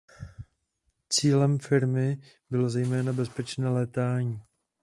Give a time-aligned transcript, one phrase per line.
[1.09, 4.41] Cílem firmy bylo zejména bezpečné létání.